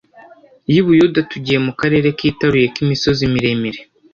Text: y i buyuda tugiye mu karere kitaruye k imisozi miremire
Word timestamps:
y 0.73 0.75
i 0.81 0.83
buyuda 0.85 1.19
tugiye 1.31 1.59
mu 1.65 1.73
karere 1.79 2.07
kitaruye 2.19 2.65
k 2.73 2.75
imisozi 2.83 3.21
miremire 3.33 3.79